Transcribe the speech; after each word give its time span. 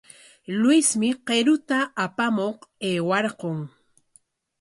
Luismi 0.61 1.09
qiruta 1.25 1.79
apamuq 2.05 2.57
aywarqun. 2.87 3.59